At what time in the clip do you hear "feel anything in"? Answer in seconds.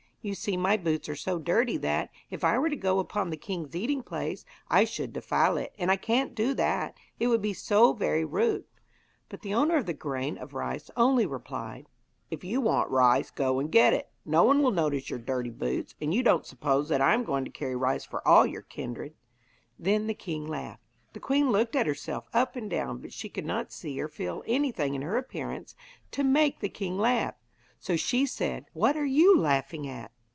24.07-25.01